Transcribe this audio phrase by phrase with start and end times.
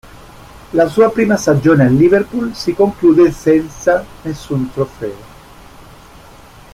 [0.73, 5.15] La sua prima stagione al Liverpool si conclude senza nessun trofeo.